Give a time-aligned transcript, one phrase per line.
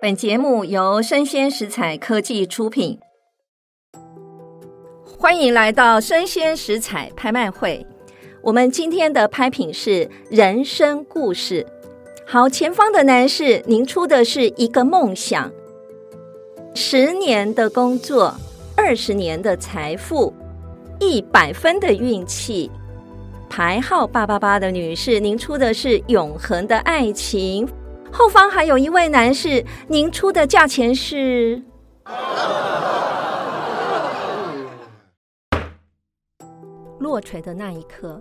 [0.00, 3.00] 本节目由生鲜食材科技出品，
[5.18, 7.84] 欢迎来到生鲜食材拍卖会。
[8.40, 11.66] 我们今天的拍品是人生故事。
[12.24, 15.50] 好，前方的男士，您出的是一个梦想，
[16.76, 18.32] 十年的工作，
[18.76, 20.32] 二十年的财富，
[21.00, 22.70] 一百分的运气。
[23.50, 27.68] 牌号八八八的女士，您出的是永恒的爱情。
[28.10, 31.62] 后方还有一位男士，您出的价钱是？
[36.98, 38.18] 落锤的那一刻，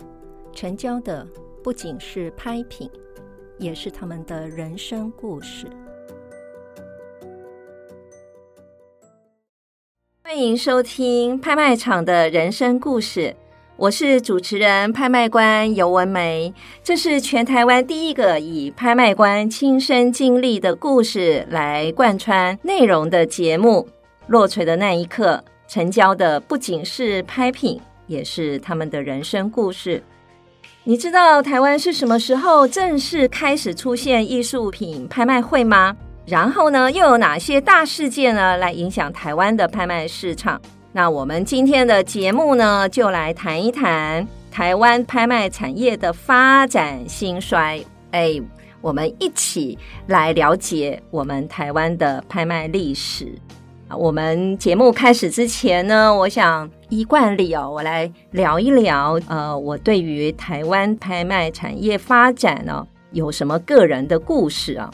[0.53, 1.27] 成交的
[1.63, 2.89] 不仅是拍品，
[3.57, 5.65] 也是他们的人生故事。
[10.23, 13.35] 欢迎收听拍卖场的人生故事。
[13.77, 16.51] 我是主持人、拍卖官游文梅，
[16.83, 23.87] 这是全台湾第一个以拍卖官亲身经历的故事来贯穿内容的节目。
[24.25, 30.01] 落槌的那一刻，成交的不仅是拍品，也是他们的人生故事。
[30.83, 35.95] 你知道台湾是什么时候正式开始出现艺术品拍卖会吗？
[36.25, 40.59] 然后呢，又有哪些大事件呢，来影响台湾的拍卖市场？
[40.97, 47.79] 那我们今天的节目呢，就来谈一谈台湾拍卖产业的发展兴衰。
[48.09, 48.41] 哎，
[48.81, 53.31] 我们一起来了解我们台湾的拍卖历史。
[53.91, 64.89] 我们节目开始之前呢，我想依惯例哦，我来聊一聊，呃，我对于台湾拍卖产业发展呢，有什么个人的故事啊？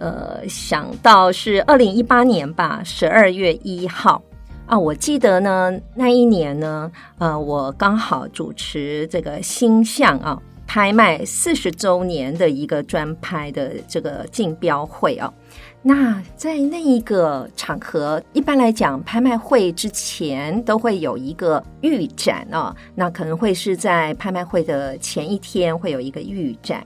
[0.00, 4.20] 呃，想到是二零一八年吧，十二月一号。
[4.66, 15.32] 啊，我记得呢，那一年呢，呃，我刚好主持这个星象啊拍卖四十周年的一个专拍的这个竞标会啊。
[15.82, 26.82] 那在那一个场合，一般来讲，拍卖会之前都会有一个预展啊，那可能会是在拍卖会的前一天会有一个预展。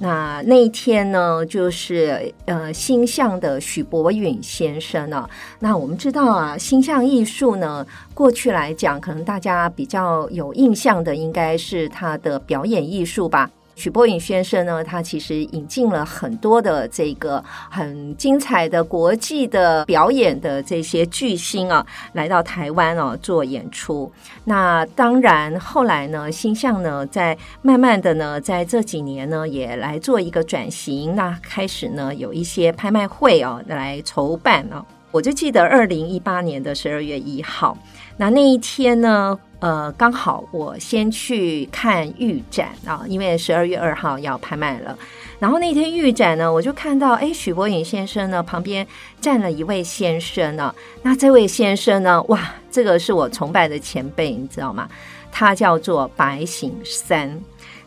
[0.00, 5.28] 那那一天呢，就是呃，星象的许博允先生呢。
[5.58, 13.50] 那我们知道啊，星象艺术呢，过去来讲，可能大家比较有印象的，应该是他的表演艺术吧。
[13.78, 24.12] 许伯允先生呢，他其实引进了很多的这个很精彩的国际的表演的这些巨星啊，来到台湾哦、啊、做演出。
[24.42, 31.14] 那当然后来呢，星象呢在慢慢的呢，在这几年呢也来做一个转型。
[31.14, 34.86] 那开始呢有一些拍卖会哦、啊、来筹办哦、啊。
[35.10, 37.78] 我就记得二零一八年的十二月一号，
[38.18, 39.38] 那那一天呢。
[39.60, 44.96] 呃，刚好我先去看预展啊，因为十二月二号要拍卖了。
[45.40, 48.86] 然后那天预展呢，我就看到，哎，许伯颖先生呢旁边
[49.20, 50.72] 站了一位先生呢。
[51.02, 54.88] 那这位先生呢，哇，这个是我崇拜的前辈，你知道吗？
[55.32, 57.36] 他叫做白醒三。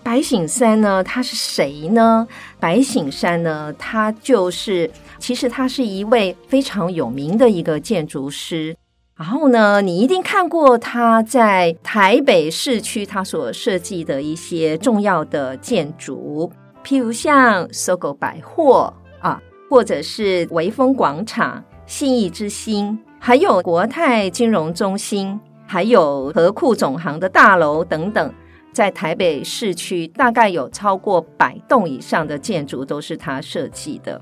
[0.04, 2.28] 白醒三呢，他是谁呢？
[2.60, 8.76] 白醒山呢，他就是，其实他是一位非常有名的一个建筑师。
[9.22, 16.52] 然后呢，你一定看过他在台北市区他所设计的一些重要的建筑，
[16.84, 19.40] 譬如像搜狗百货啊，
[19.70, 28.34] 或者是微风广场、信义之星，还有国泰金融中心，还有和库总行的大楼等等，
[28.74, 34.20] 在台北市区大概有超过百栋以上的建筑都是他设计的。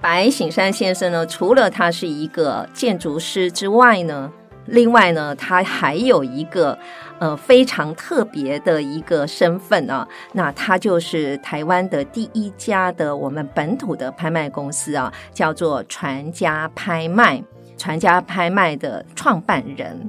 [0.00, 4.32] 白醒山先生呢，除了他是一个建筑师之外呢，
[4.64, 6.78] 另外呢，他还有一个
[7.18, 17.42] 呃非常特别的一个身份啊，那他就是台湾的第一家的我们本土的拍卖公司啊，叫做传家拍卖，
[17.76, 20.08] 传家拍卖的创办人。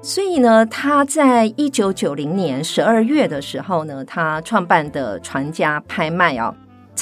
[0.00, 6.54] 所以呢，他在一九九零年十二月的时候呢，他创办的传家拍卖啊。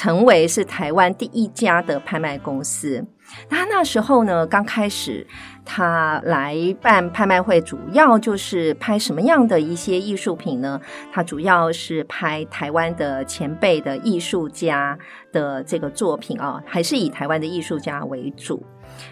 [0.03, 3.07] 成为是台湾第一家的拍卖公司。
[3.49, 5.25] 那那时候呢，刚开始
[5.65, 10.81] 他来办拍卖会，主要就是拍什么样的一些艺术品呢？
[11.12, 14.99] 他主要是拍台湾的前辈的艺术家
[15.31, 18.61] 的这个作品啊，还是以台湾的艺术家为主。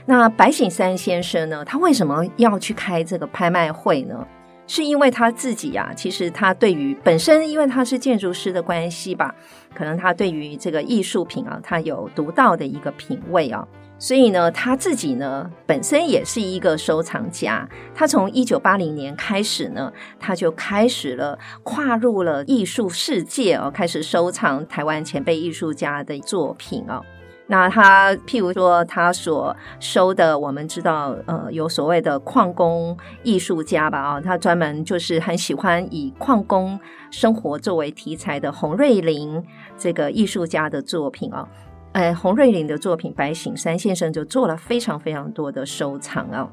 [0.07, 4.27] 那白省三先生呢，他为什么要去开这个拍卖会呢？
[4.73, 9.35] 是因为他自己呀、啊，其实他对于本身，因为他是建筑师的关系吧，
[9.75, 13.67] 可能他对于这个艺术品啊，他有独到的一个品味啊，
[13.99, 17.69] 所以呢，他自己呢本身也是一个收藏家。
[17.93, 27.03] 他从一九八零年开始呢，他就开始了跨入了艺术世界哦、啊，开始收藏台湾前辈艺术家的作品啊。
[27.51, 36.79] 那他譬如说，他所收的，我们知道，呃，有所谓的矿工艺术家吧，啊，他专门就是很喜欢以矿工
[37.11, 39.45] 生活作为题材的洪瑞麟
[39.77, 41.49] 这个艺术家的作品啊，
[41.91, 46.49] 呃，洪瑞麟的作品，白省山先生就做了非常非常多的收藏啊。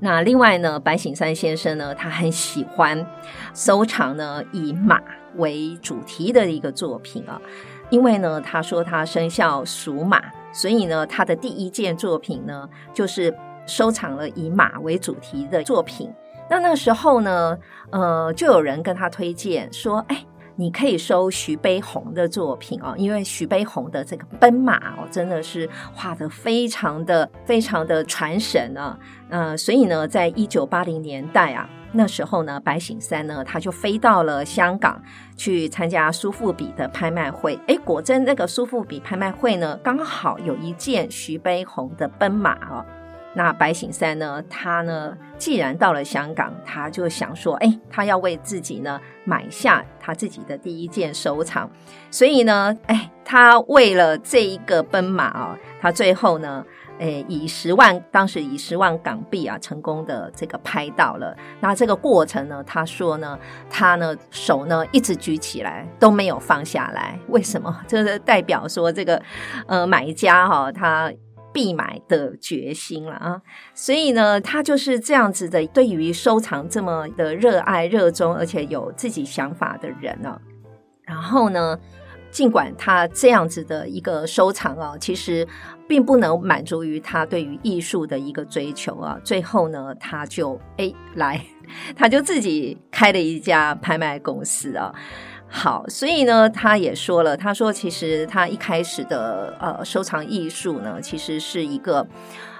[0.00, 3.06] 那另外呢，白省山先生呢，他很喜欢
[3.54, 5.00] 收藏呢以马
[5.36, 7.40] 为主题的一个作品啊。
[7.90, 13.34] 因为呢，他说他生肖属马，所以呢，他的第一件作品呢，就是
[13.66, 16.12] 收藏了以马为主题的作品。
[16.50, 17.58] 那那时候呢，
[17.90, 20.24] 呃，就有人跟他推荐说：“哎，
[20.56, 28.98] 你可以收徐悲鸿的作品哦，因为徐悲鸿的这个奔马哦，真的是画得非常的、非常的传神啊。”
[29.30, 31.68] 呃，所以呢，在一九八零年代啊。
[31.92, 35.00] 那时候呢，白省山呢，他就飞到了香港
[35.36, 37.58] 去参加苏富比的拍卖会。
[37.66, 42.84] 诶，果真那个苏富比拍卖会呢，刚好有一件徐悲鸿的奔马哦。
[43.34, 51.70] 那白省山呢，他呢，既然到了香港，他就想说，诶，他要为自己呢买下他自己的第一件收藏。
[52.10, 56.64] 所以呢，诶，他为了这一个奔马啊，他最后呢。
[56.98, 61.36] 诶，以十万，当时以十万港币啊，成功的这个拍到了。
[61.60, 63.38] 那这个过程呢，他说呢，
[63.70, 67.18] 他呢手呢一直举起来都没有放下来。
[67.28, 67.74] 为什么？
[67.86, 69.22] 这是代表说这个
[69.66, 71.12] 呃买家哈、哦，他
[71.52, 73.40] 必买的决心了啊。
[73.74, 80.40] 所以呢，他就是这样子的，对于收藏这么的热爱、热衷，而且有自己想法的人呢、啊。
[81.02, 81.78] 然后呢，
[82.30, 85.46] 尽管他这样子的一个收藏啊，其实。
[85.88, 91.42] 并不能满足于他对于艺术的一个追求啊，最后呢，他就哎来，
[91.96, 94.94] 他就自己开了一家拍卖公司啊。
[95.50, 102.06] 好，所以呢，他也说了，他说其实他一开始的呃收藏艺术呢，其实是一个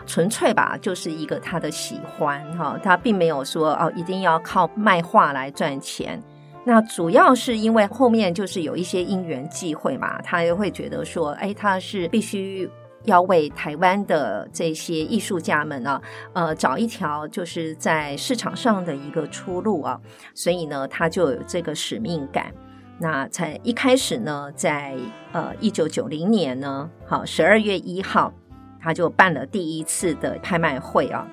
[0.06, 6.18] 纯粹吧，就是一个他的喜欢哈，他并没有说哦一定要靠卖画来赚钱。
[6.64, 12.70] 那主要是因为后面就是有一些因缘际会嘛，他也会觉得说，哎，他是必须。
[13.08, 16.00] 要为台湾的这些艺术家们呢，
[16.34, 19.98] 呃，找一条就是在市场上的一个出路啊，
[20.34, 22.52] 所以呢，他就有这个使命感。
[23.00, 24.96] 那才一开始呢，在
[25.32, 28.32] 呃一九九零年呢，好十二月一号，
[28.80, 31.26] 他就办了第一次的拍卖会啊。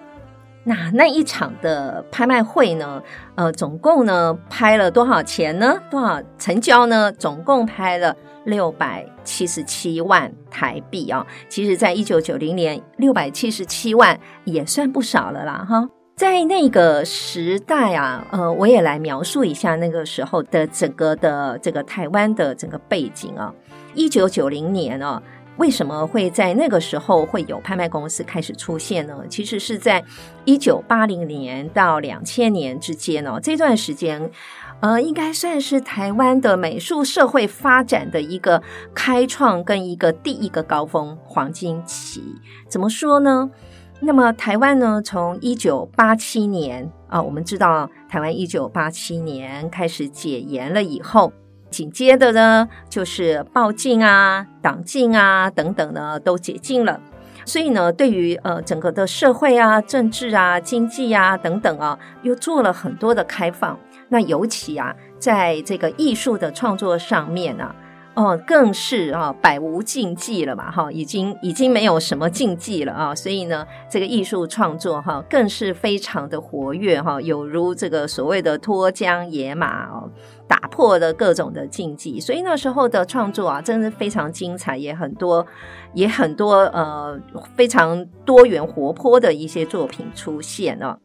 [0.63, 3.01] 那那一场的拍卖会呢，
[3.35, 5.79] 呃，总共呢拍了多少钱呢？
[5.91, 7.11] 多少成交呢？
[7.11, 8.15] 总共拍了。
[8.45, 15.89] 六百七十七万台币啊，其实，在一九九零年，六百七十七万也算不少了啦，哈。
[16.15, 23.53] 在那个时代啊，呃，我也来描述一下那个时候的整个的这个台湾的整个背景啊。
[23.93, 25.21] 一九九零年啊，
[25.57, 29.17] 为什么会在那个时候会有拍卖公司开始出现呢？
[29.29, 30.01] 其实是在
[30.45, 34.31] 一九八零年到两千年之间哦，这段时间。
[34.85, 38.61] 呃，应该算是台湾的美术社会发展的一个
[38.93, 42.21] 开创跟一个第一个高峰黄金期。
[42.69, 43.49] 怎么说呢？
[43.99, 51.33] 那么台湾呢，从一九八七年啊，我们知道台湾一九八七年开始解严了以后，
[51.71, 57.01] 紧接着呢就是报禁啊、党禁啊等等呢都解禁了，
[57.43, 63.79] 所以呢，对于呃整个的社会啊、政治啊、经济啊等等啊，又做了很多的开放。
[64.09, 67.73] 那尤其啊，在这个艺术的创作上面呢，
[68.13, 80.09] 哦，更是啊，百无禁忌了嘛，哈，已经已经没有什么禁忌了啊，所以呢，这个艺术创作哈，更是非常的活跃哈，有如这个所谓的脱缰野马哦，
[80.47, 85.45] 打破了各种的禁忌，所以那时候的创作啊，真的非常精彩，也很多，
[85.93, 87.19] 也很多呃，
[87.55, 90.99] 非常多元活泼的一些作品出现了。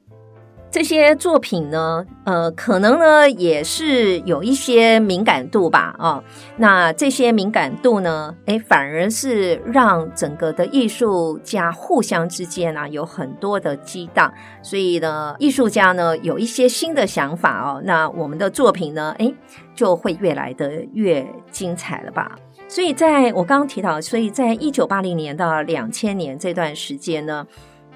[0.71, 6.25] 这些作品呢，呃，可能呢也是有一些敏感度吧，啊、哦，
[6.59, 19.35] 那这些敏感度呢，诶，反而是让整个的艺术家互相之间呢、啊、有很多的激荡，所以呢，艺术家呢有一些新的想法哦，那我们的作品呢，诶，
[19.75, 22.39] 就会越来的越精彩了吧。
[22.69, 27.45] 所以在我刚刚提到，所以在一九八零年到两千年这段时间呢。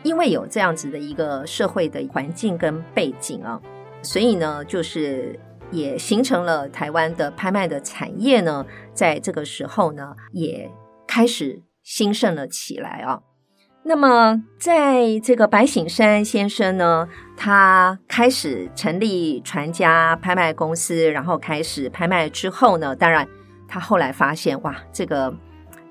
[0.04, 3.60] 因为有这样子的一个社会的环境跟背景啊，
[4.02, 10.70] 所以呢，就是也形成了台湾的拍卖的产业呢，在这个时候呢，也
[11.06, 13.22] 开始兴盛了起来啊。
[13.82, 23.26] 那么，在这个白省山先生呢，他开始成立传家拍卖公司，然后开始拍卖之后呢，当然
[23.66, 25.34] 他后来发现，哇，这个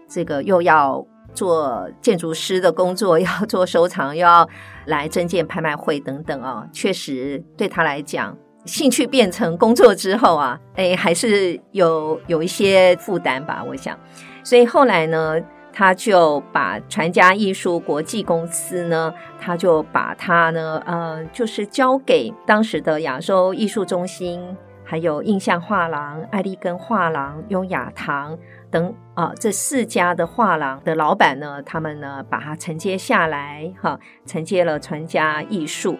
[0.07, 1.03] 这个又要。
[1.33, 4.47] 做建筑师的工作， 要做收藏，又要
[4.85, 13.97] 来增建拍卖会等等啊，确实对他来讲，兴趣变成工作之后啊，哎，还是有有一些负担吧，我想。
[14.43, 15.35] 所以后来呢，
[15.71, 24.41] 他就把传家艺术国际公司呢，他就把它呢，呃，就是交给当时的亚洲艺术中心，
[24.83, 28.37] 还有印象画廊、艾利根画廊、雍雅堂
[28.69, 35.97] 等啊，这四家的画廊的老板呢，他们呢，把它承接下来，哈，承接了传家艺术。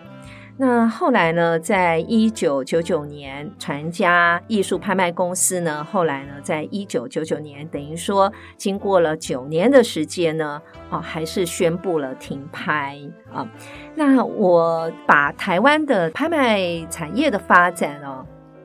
[0.56, 10.62] 那后来呢，在一九九九年，传家艺术拍卖公司呢，后来呢，在一九九九年，等于说经过了九年的时间呢，
[10.92, 13.00] 哦，还是宣布了停拍
[13.34, 13.50] 啊。
[13.96, 18.24] 那我把台湾的拍卖产业的发展哦，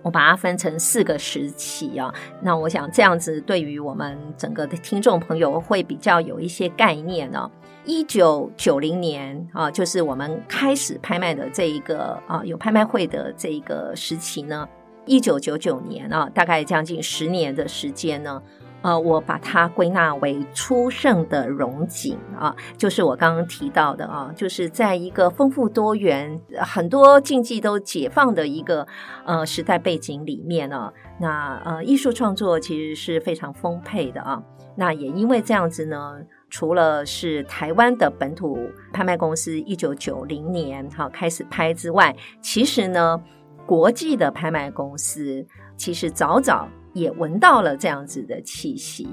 [0.09, 2.13] 我把它分成四个时期啊。
[2.41, 7.51] 那我想这样子，对于我们整个的听众朋友会比较有一些概念呢。
[7.85, 14.67] 一九九零年啊，就是我们开始拍卖的这一个啊，有拍卖会的这一个时期呢。
[15.05, 18.43] 一九九九年啊，大概将近十年的时间呢，
[18.83, 28.87] 呃，我把它归纳为初盛的荣景啊，就是我刚刚提到的啊，就是在一个丰富多元、很多禁忌都解放的一个
[29.25, 34.43] 呃时代背景里面呢，那呃艺术创作其实是非常丰沛的啊。
[34.77, 36.17] 那也因为这样子呢。
[36.51, 38.59] 除了是台湾的本土
[38.91, 43.23] 拍卖公司一九九零年哈开始拍之外，其实呢，
[43.67, 46.67] 国际的拍卖公司其实早早
[46.99, 49.09] 也闻到了这样子的气息。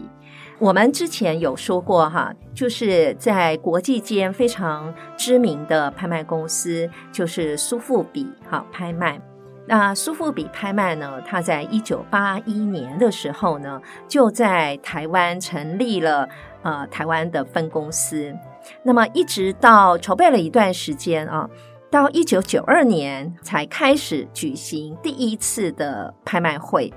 [0.59, 9.21] 我们之前有说过哈，就是在国际间非常知名的拍卖公司，就是苏富比哈拍卖。
[9.67, 16.27] 那苏富比拍卖呢，它在一九八一年的时候呢，就在台湾成立了。
[16.65, 18.33] 呃，台湾的分公司，
[18.81, 21.47] 那么一直到筹备了一段时间啊，
[21.95, 26.93] 到一九九二年才开始举行第一次的拍卖会。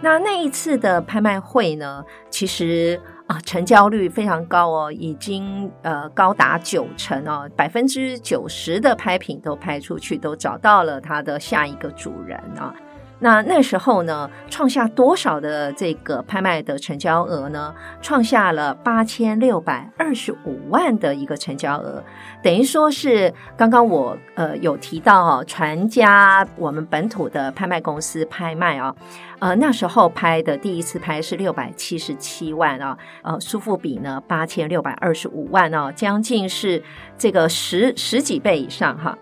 [0.00, 12.74] 那那一次的拍卖会呢，其实啊，成交率非常高哦，已经呃高达九成哦，百分之九十的拍品都拍出去，都找到了它的下一个主人啊。
[13.22, 17.74] 那那时候呢，创下多少的这个拍卖的成交额呢？
[18.00, 22.02] 创下了八千六百二十五万的一个成交额，
[22.42, 28.96] 等于说是刚刚我呃有提到，传家我们本土的拍卖公司拍卖哦，
[29.38, 36.82] 呃那时候拍的第一次拍是六百七十七万啊，呃苏富比呢八千六百二十五万哦，将近是
[37.18, 39.16] 这个十十几倍以上哈。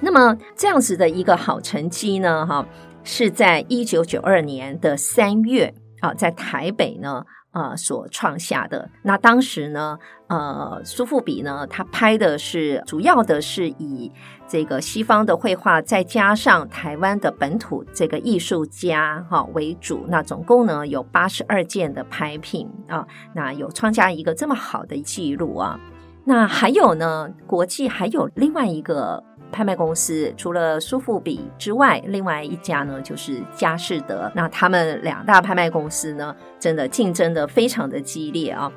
[0.00, 2.66] 那么这样子的一个好成绩呢，哈，
[3.02, 8.90] 是在一九九二年的三月啊，在台北呢，呃，所创下的。
[9.02, 14.12] 那当时呢，呃，苏富比呢，他拍的是主要的是以
[14.46, 20.04] 这个西方的绘画，再加上台湾的本土这个艺术家哈为主。
[20.08, 25.80] 那总共呢有八十二件的拍品啊，那有创下一个这么好的记录啊。
[26.24, 29.22] 那还有呢，国际还有另外一个。
[29.54, 34.30] 拍卖公司除了苏富比之外，另外一家呢就是佳士得。
[34.34, 38.70] 那他们两大拍卖公司呢，真的竞争的非常的激烈啊。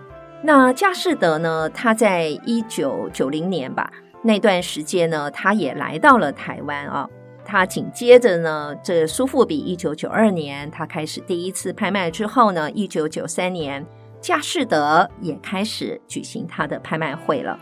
[0.43, 3.91] 那佳士得呢，他在一九九零年吧，
[4.21, 7.09] 那段时间呢，他也来到了台湾啊。
[7.43, 13.83] 他紧接着呢，这苏富比一九九二年他开始第一次拍卖之后呢，一九九三年
[14.21, 17.57] 佳士得也开始举行他的拍卖会了。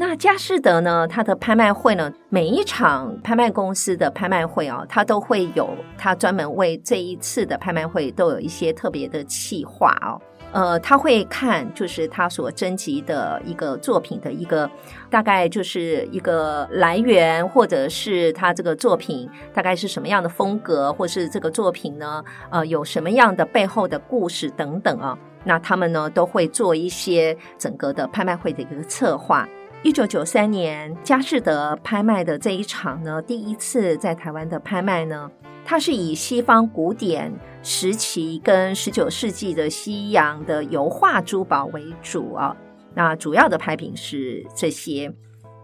[0.00, 10.14] 那佳士得呢，它的拍卖会呢，每一场拍卖公司的拍卖会啊，它都会有它专门为这一次的拍卖会都有一些特别的企划哦。
[10.52, 14.70] 呃，他会看就是他所征集的一个作品的一个
[15.10, 25.18] 大概就是一个来源，或者是他这个作品大概是什么样的风格，或是这个作品呢，呃，有什么样的背后的故事等等啊。
[25.44, 29.46] 那他们呢都会做一些整个的拍卖会的一个策划。
[29.84, 35.30] 一九九三年，佳士得拍卖的这一场呢，第一次在台湾的拍卖呢，
[35.64, 37.32] 它是以西方古典
[37.62, 42.56] 时期跟十九世纪的西洋的油画珠宝为主啊。
[42.94, 45.14] 那主要的拍品是这些，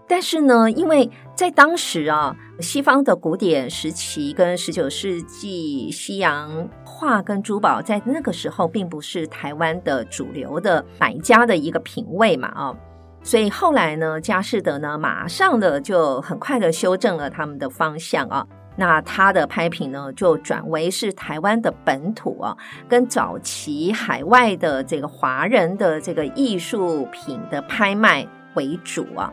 [0.06, 12.76] 但是呢，因为在当时啊，西方的古典时期跟十九世纪西洋画跟珠宝，在那个时候并不是台湾的主流的买家的一个品味嘛啊。
[13.24, 18.46] 所以后来呢，佳士得呢，马上的就很快的修正了他们的方向啊。
[18.76, 22.54] 那他的拍品呢，就转为是台湾的本土啊，
[22.86, 29.32] 跟早期海外的这个华人的这个艺术品的拍卖为主啊。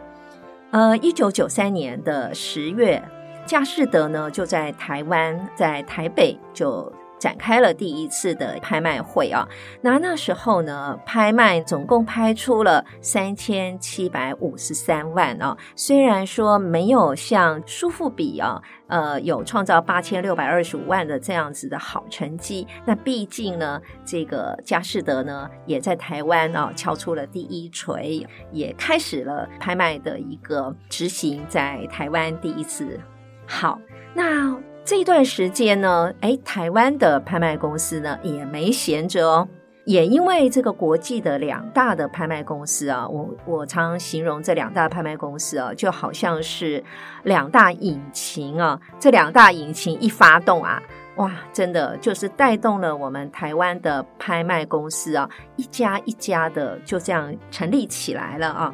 [0.72, 3.04] 呃，一九九三年的十月，
[3.46, 6.92] 佳士得呢就在台湾，在台北就。
[7.22, 9.48] 展开了第一次的拍卖会啊，
[9.80, 15.56] 那那时候呢，拍卖总共拍出了三千七百五十三万啊。
[15.76, 33.00] 虽然说没有像苏富比啊，呃，有创造八千六百二十五万的这样子的好成绩，那毕竟呢，这个佳士得呢也在台湾啊敲出了第一锤，也开始了拍卖的一个执行，在台湾第一次。
[33.46, 33.80] 好，
[34.16, 34.71] 那。
[34.84, 39.48] 这段时间呢，哎，台湾的拍卖公司呢也没闲着哦，
[39.86, 46.84] 也因为这个国际的两大的拍卖公司啊，我我常形容这两大拍卖公司啊，就好像是
[47.24, 50.82] 两大引擎啊，这两大引擎一发动啊，
[51.16, 58.74] 哇，真的就是带动了我们台湾的拍卖公司啊，一家一家的就这样成立起来了啊。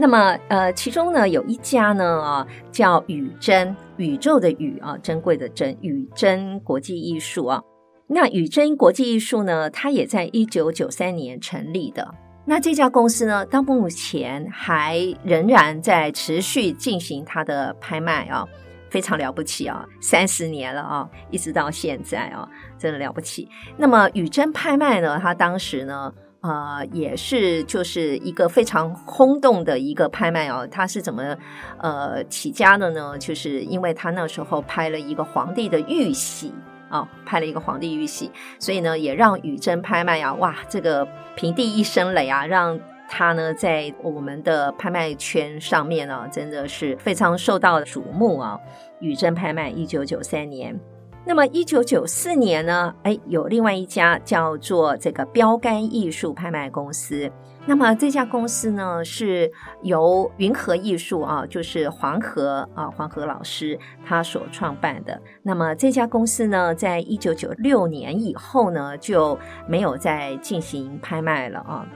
[0.00, 7.62] 那么，呃，其中呢有一家呢啊，叫宇珍，宇宙的宇啊，珍贵的珍，宇珍国际艺术啊。
[8.06, 12.14] 那宇珍国际艺术呢，它也在一九九三年成立的。
[12.46, 18.48] 那这家公司呢，到目前还仍然在持续进行它的拍卖啊，
[18.88, 23.46] 非常了不起啊，三十年了啊，一直到现在啊，真的了不起。
[23.76, 26.10] 那么宇珍拍卖呢，它当时呢。
[26.42, 30.66] 呃，也是就是一个非常轰动的一个拍卖哦。
[30.70, 31.36] 他是怎么
[31.78, 33.18] 呃起家的呢？
[33.18, 36.54] 就是因为他那时候拍了一个皇帝的玉玺
[36.88, 41.06] 啊，拍了一个皇帝玉玺，所以呢也让宇珍拍卖啊，哇，这个
[41.36, 48.58] 平地一声雷啊，让他呢在我们的拍卖圈上面呢，真的是非常受到瞩目啊。
[49.00, 50.78] 宇珍拍卖，一九九三年。
[51.26, 57.30] 那么，一九九四年呢，哎，有另外一家叫做这个标杆艺术拍卖公司。
[57.66, 59.48] 那么这家公司呢，是
[59.82, 65.20] 由云和艺术啊，就是黄河啊，黄河老师他所创办的。
[65.42, 71.86] 那么这家公司呢，在一九九六年以后呢，就没有再进行拍卖了啊。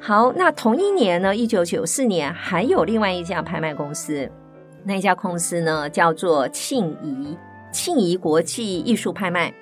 [0.00, 4.28] 好，那同一年呢，一九九四年还有另外一家拍卖公司，
[4.84, 7.38] 那一家公司呢，叫做庆宜。
[7.72, 9.52] 庆宜国际艺术拍卖，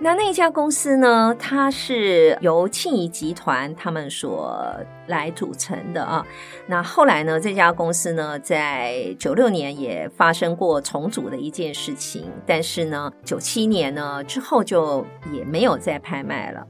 [0.00, 6.26] 那那家公司呢，它是由庆宜集团他们所来组成的啊。
[6.66, 16.66] 那后来呢，这家公司呢，在九六年也发生过重组的一件事情，但是呢，九七年呢之后就也没有再拍卖了。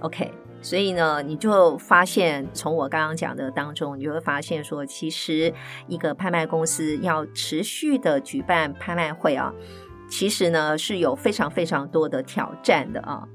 [0.00, 5.52] OK，所以呢，你就发现从我刚刚讲的当中，你就会发现说，其实
[5.86, 9.52] 一个拍卖公司要持续的举办拍卖会啊。
[10.12, 13.26] 其实呢，是有非常非常多的挑战的啊。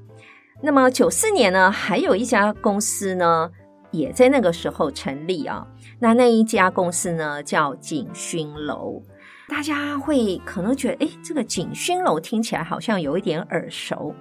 [0.62, 3.50] 那么九四年呢，还有一家公司呢，
[3.90, 5.66] 也在那个时候成立啊。
[5.98, 9.02] 那那一家公司呢，叫景勋楼。
[9.48, 14.14] 大家会可能觉得，哎，这个景勋楼听起来好像有一点耳熟。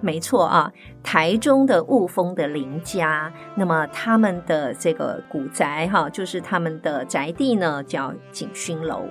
[0.00, 9.02] 没错啊，台中的雾峰的林家，那么他们的这个古宅哈，就是他们的宅地呢，叫景勋楼。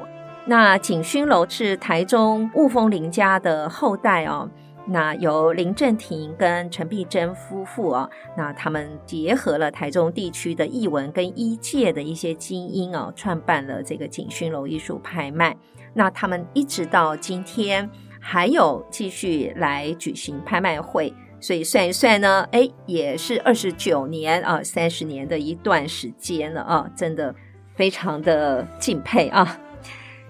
[0.49, 4.49] 那景薰楼是台中雾峰林家的后代哦，
[4.85, 15.53] 那由林正廷跟陈碧珍夫妇哦，那他们结合了台中地区的艺文跟医界的一些精英哦，创办了这个景薰楼艺术拍卖。
[15.93, 17.89] 那他们一直到今天
[18.21, 27.35] 还有继续来举行拍卖会，所以算一算呢，哎，也是二十九年啊，三十年的一段时间了啊，真的
[27.75, 29.59] 非常的敬佩啊。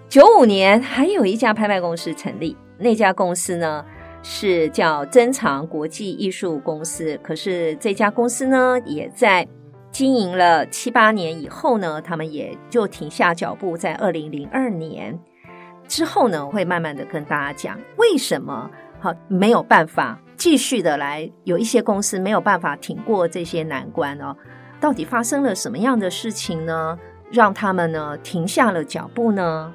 [0.10, 3.84] 九五年，还有一家拍卖公司成立，那家公司呢
[4.24, 7.20] 是叫珍藏国际艺术公司。
[7.22, 9.46] 可是这家公司呢，也在
[9.91, 15.20] 经营了七八年以后呢，他们也就停下脚步，在二零零二年
[15.89, 24.34] 之后呢，会慢慢的跟大家讲为什么好没有办法继续的来，有一些公司没有办法挺过这些难关哦，
[24.80, 26.98] 到底发生了什么样的事情呢？
[27.30, 29.74] 让他们呢停下了脚步呢？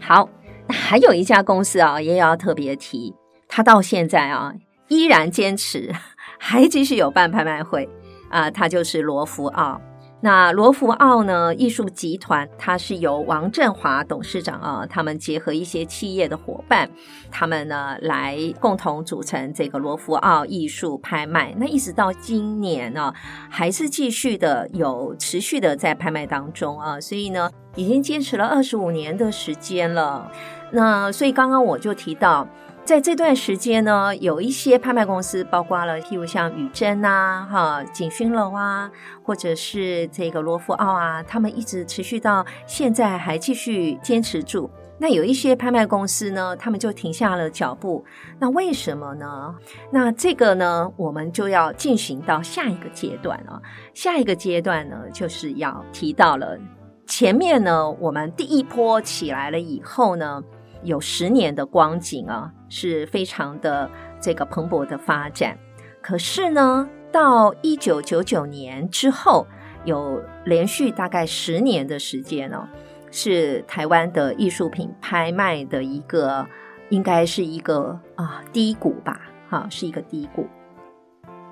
[0.00, 0.28] 好，
[0.68, 3.14] 还有一家公司啊，也要特别提，
[3.46, 4.52] 它到现在啊
[4.88, 5.94] 依然坚持，
[6.38, 7.88] 还继续有办拍卖会
[8.30, 9.80] 啊，它就是罗浮奥。
[10.22, 16.90] 那罗浮奥呢艺术集团，它是由王振华董事长啊，他们结合一些企业的伙伴，
[17.30, 21.54] 他们呢来共同组成这个罗浮奥艺术拍卖。
[21.56, 23.12] 那一直到今年呢，
[23.48, 30.30] 还是继续的有持续的在拍卖当中啊，所以呢，已经坚持了二十五年的时间了。
[30.72, 32.46] 那所以刚刚我就提到。
[32.82, 38.90] 在这段时间呢，有一些拍卖公司，包括了譬如像宇珍啊、哈景薰楼啊，
[39.22, 44.68] 或者是这个罗浮奥啊，他们一直持续到现在还继续坚持住。
[44.98, 48.04] 那有一些拍卖公司呢，他们就停下了脚步。
[48.40, 49.54] 那为什么呢？
[49.92, 53.62] 那这个呢，我们就要进行到下一个阶段啊。
[53.94, 56.58] 下一个阶段呢，就是要提到了
[57.06, 60.42] 前面呢，我们第一波起来了以后呢。
[60.82, 65.58] 有十年的光景啊，是非常的这个蓬勃的发展。
[66.00, 69.46] 可是呢，到一九九九年之后，
[69.84, 72.66] 有连续大概十年的时间哦，
[73.10, 76.46] 是台湾的艺术品拍卖的一个，
[76.88, 80.48] 应该是一个啊低谷吧，哈，是一个低谷。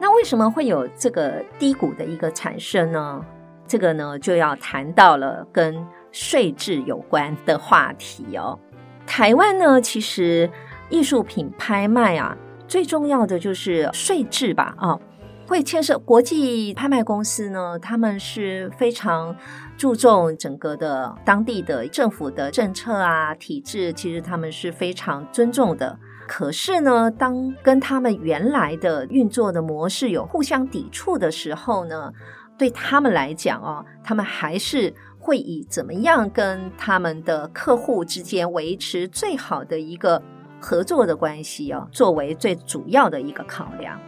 [0.01, 3.23] 那为什么会有这个低谷的一个产生呢？
[3.67, 8.59] 这个呢，就要谈到了跟税制有关的话题哦。
[9.07, 10.49] 台湾呢，其实
[10.91, 14.99] 艺术品拍卖啊，最重要的就是税制吧，啊，
[15.47, 19.37] 会牵涉国际拍卖公司呢，他们是非常
[19.77, 25.99] 注重整个的当地的政府的政策啊、体制，其实他们是非常尊重的。
[26.27, 32.13] 可是呢，当跟他们原来的运作的模式有互相抵触的时候呢，
[32.59, 34.95] 对他们来讲哦，他们还是。
[35.21, 40.23] 会以怎么样跟他们的客户之间维持最好的一个
[40.61, 43.99] 合作的关系哦，作为最主要的一个考量。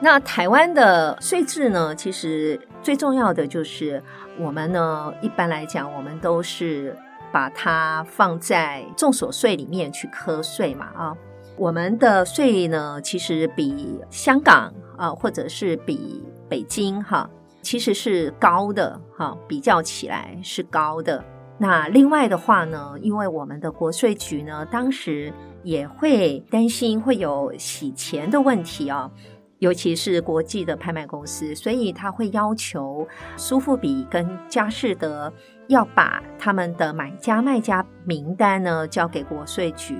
[0.00, 4.02] 那台湾的税制呢，其实最重要的就是
[4.38, 6.96] 我们呢，一般来讲，我们都是
[7.30, 11.16] 把它放在重所税里面去课税嘛啊。
[11.56, 17.28] 我们的税呢，其实比香港啊，或者是比北京哈。
[17.62, 21.24] 其实是高的哈，比较起来是高的。
[21.58, 29.10] 那另外的话呢，因为我们的国税局呢，当时也会担心会有洗钱的问题啊，
[29.58, 35.32] 尤其是国际的拍卖公司，所以他会要求苏富比跟佳士得
[35.68, 39.96] 要把他们的买家卖家名单呢交给国税局。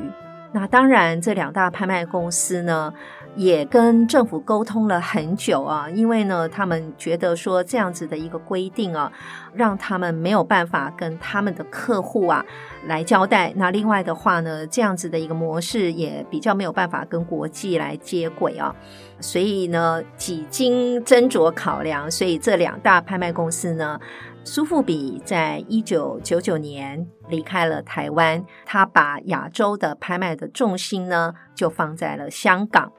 [0.55, 2.93] 那当然，这两大拍卖公司呢，
[3.35, 9.11] 也跟政府沟通了很久啊，因为呢，他们觉得说这样子的一个规定啊，
[9.55, 12.45] 让他们没有办法跟他们的客户啊
[12.87, 13.53] 来交代。
[13.57, 18.75] 那另外的话呢，这样子的一个模式也比较没有办法跟国际来接轨啊。
[19.19, 23.99] 所以呢，几经斟酌考量，所以这两大拍卖公司呢。
[24.45, 32.93] 苏富比在一九九九年离开了台湾，他把亚洲的拍卖的重心呢，就放在了香港。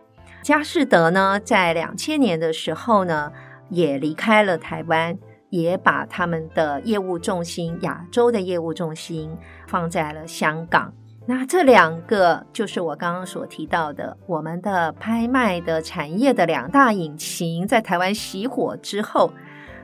[0.44, 3.32] 佳士得呢，在两千年的时候呢，
[3.70, 5.18] 也离开了台湾，
[5.50, 10.94] 也把他们的业务重心，亚洲的业务重心放在了香港。
[11.26, 19.32] 那这两个就是我刚刚所提到的，我们的拍卖的产业的两大引擎，在台湾熄火之后。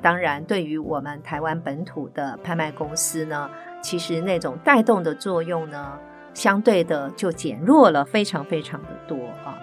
[0.01, 3.49] 当然，对于我们台湾本土的拍卖公司呢，
[3.81, 5.97] 其实那种带动的作用呢，
[6.33, 9.57] 相对的就减弱了非常非常的多啊。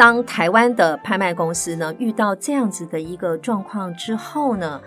[0.00, 4.80] 当台湾的拍卖公司呢遇到这样子的一个状况之后呢，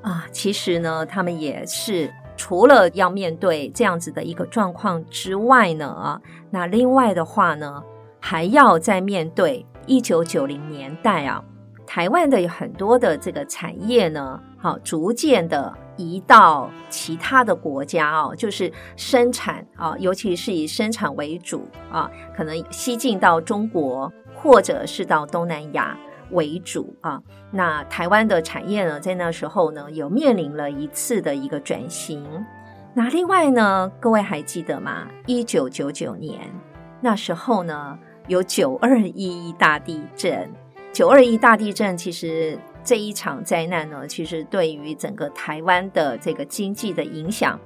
[0.00, 7.82] 啊，其实呢，他们也是除了要面对这样子的一个状况之外呢，啊，那另外的话呢，
[8.20, 11.42] 还要再面对一九九零年代啊。
[11.84, 25.96] 台湾的有很多的这个产业呢，好，逐渐的移到其他的国家哦，就是生产啊，尤其是以生产为主啊，可能西进到中国或者是到东南亚
[26.30, 27.22] 为主啊。
[27.50, 32.24] 那台湾的产业呢，在那时候呢，有面临了一次的一个转型。
[32.94, 35.06] 那另外呢，各位还记得吗？
[35.26, 36.40] 一九九九年
[37.00, 40.50] 那时候呢，有九二一大地震。
[40.92, 47.58] 九二一大地震，其实这一场灾难呢，其实对于整个台湾的这个经济的影响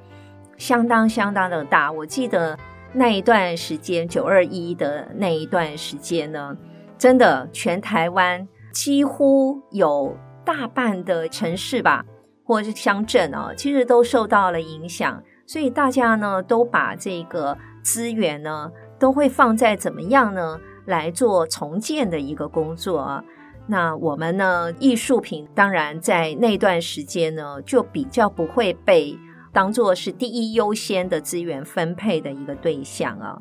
[0.59, 1.91] 相当相当的大。
[1.91, 2.57] 我记得
[2.97, 6.57] 那一段时间，九二一的那一段时间呢，
[6.97, 12.05] 真的全台湾几乎有大半的城市吧，
[12.45, 15.21] 或者是乡镇啊，其实都受到了影响。
[15.45, 20.61] 所以大家呢，都把这个资源呢，都会放在怎么样呢？
[20.87, 23.25] 来做重建的一个工作啊，
[23.67, 29.19] 那我们呢，艺术品当然在那段时间呢，就比较不会被
[29.55, 33.41] 当作是第一优先的资源分配的一个对象啊。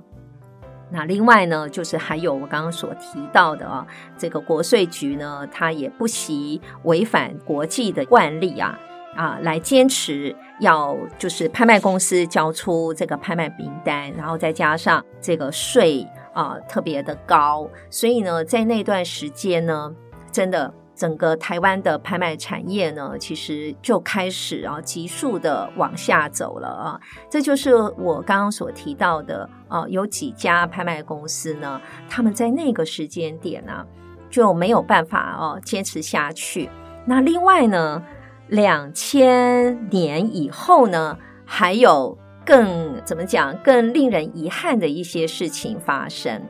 [0.91, 8.79] 那另外呢，就是还有我刚刚所提到的啊，这个国税局呢，它也不惜违反国际的惯例啊
[9.15, 19.93] 啊，来坚持要就是拍卖公司交出这个拍卖名单，然后再加上这个税啊特别的高，所以呢，在那段时间呢。
[20.31, 26.99] 真的，整个台湾的拍卖产业呢，其实就开始啊急速的往下走了啊。
[27.29, 33.87] 这就是我刚刚所提到的啊，有几家拍卖公司呢，他们在那个时间点呢，啊，
[34.29, 36.69] 就没有办法哦坚持下去。
[37.05, 38.03] 那另外呢，
[38.47, 46.41] 两千年以后呢，还有更怎么讲，更令人遗憾的一些事情发生，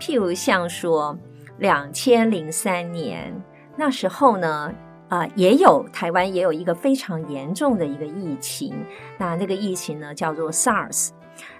[0.00, 1.18] 譬如像说。
[1.58, 3.30] 两千零三年
[3.80, 4.70] 那时候呢，
[5.08, 8.74] 啊、也有台湾也有一个非常严重的一个疫情，
[9.16, 11.08] 那那个疫情呢叫做 SARS。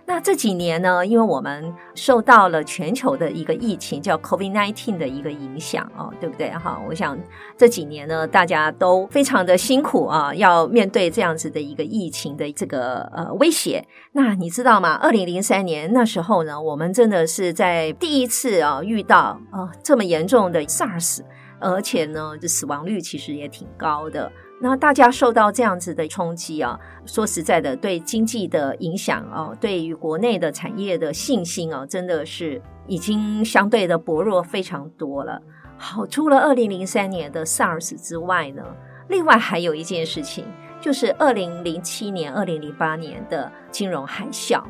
[0.05, 6.51] 那这几年呢，因为我们受到了全球的一个疫情叫 COVID-19 的一个影响哦，对不对？
[6.51, 7.19] 哈，我想
[7.57, 13.83] 这几年呢，大家都非常的辛苦啊，要面对这样子的一个疫情的这个呃威胁。
[14.13, 14.93] 那你知道吗？
[14.97, 21.21] 二零零三年那时候呢，我们真的是在第一次啊遇到啊这么严重的 SARS，
[21.61, 24.31] 而且呢，这死亡率其实也挺高的。
[24.63, 35.41] 那大家受到这样子的冲击啊，说实在的，对经济的影响啊，对于国内的产业的信心啊，真的是已经相对的薄弱非常多了。
[35.79, 38.63] 好，除了二零零三年的 SARS 之外呢，
[39.09, 40.45] 另外还有一件事情，
[40.79, 44.63] 就是二零零七年、二零零八年的金融海啸，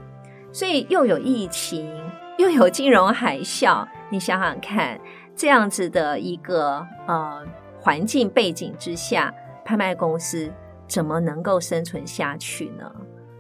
[0.53, 1.93] 所以又有疫情，
[2.39, 5.01] 又有金融海啸，你想想看，
[5.41, 7.43] 这样子的一个呃
[7.81, 9.33] 环境背景之下。
[9.63, 10.51] 拍卖公司
[10.89, 12.91] 怎么能够生存下去呢？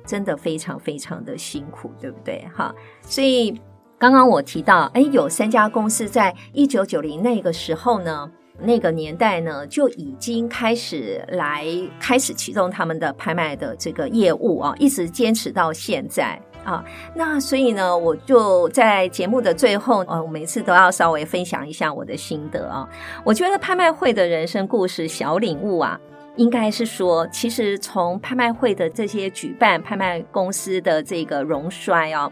[0.07, 2.47] 真的非常非常的辛苦，对不对？
[2.55, 3.61] 哈，所以
[3.99, 11.67] 刚刚我提到，哎，有三家公司在一九九零那个时候呢，那个年代呢，就已经开始来
[11.99, 16.85] 开始启动他们的拍卖的这个业务啊，一直坚持到现在啊。
[17.15, 22.89] 那所以呢，我就在节目的最后，呃，我每次都要稍微分享一下我的心得啊。
[23.25, 26.01] 我觉得拍卖会的人生故事小领悟啊。
[26.37, 32.31] 应该是说，其实从拍卖会的这些举办、拍卖公司的这个荣衰啊，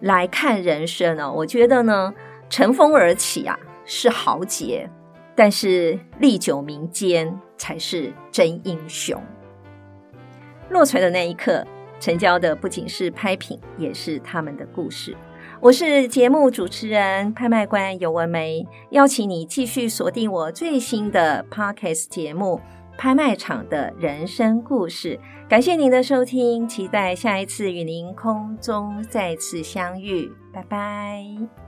[0.00, 2.12] 来看人生啊，我觉得呢，
[2.50, 4.90] 乘风而起啊是豪杰，
[5.36, 9.18] 但是历久弥坚才是真英雄。
[10.68, 11.64] 落锤的那一刻，
[12.00, 15.16] 成交的不仅是拍品，也是他们的故事。
[15.60, 22.60] 我是节目主持人、拍卖官尤文梅，邀请你继续锁定我最新的 Podcast 节目。
[22.96, 31.67] 拍卖场的人生故事，感谢您的收听，期待下一次与您空中再次相遇，拜拜。